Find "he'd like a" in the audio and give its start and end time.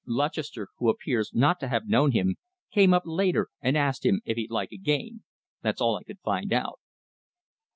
4.35-4.77